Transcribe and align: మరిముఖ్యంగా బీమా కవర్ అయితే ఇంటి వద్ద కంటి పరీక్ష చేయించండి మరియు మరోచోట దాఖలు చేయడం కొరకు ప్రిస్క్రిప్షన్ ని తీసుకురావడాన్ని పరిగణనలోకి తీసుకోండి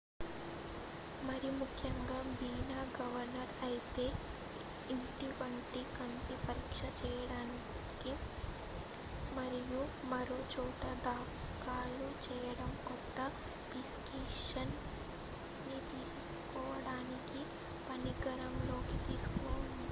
మరిముఖ్యంగా 1.21 2.19
బీమా 2.37 2.83
కవర్ 2.95 3.35
అయితే 3.61 4.05
ఇంటి 4.89 5.27
వద్ద 5.39 5.83
కంటి 5.97 6.35
పరీక్ష 6.45 6.81
చేయించండి 6.99 8.13
మరియు 9.31 9.81
మరోచోట 10.09 10.83
దాఖలు 11.05 12.09
చేయడం 12.25 12.73
కొరకు 12.83 13.27
ప్రిస్క్రిప్షన్ 13.69 14.75
ని 15.65 15.79
తీసుకురావడాన్ని 15.91 17.43
పరిగణనలోకి 17.89 18.99
తీసుకోండి 19.07 19.77